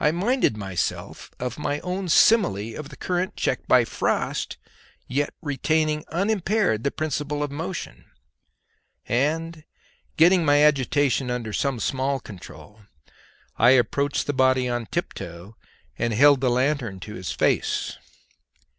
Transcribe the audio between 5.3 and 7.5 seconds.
retaining unimpaired the principle of